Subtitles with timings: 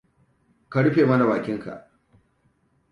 [0.71, 1.73] Ka rufe mana bakinka.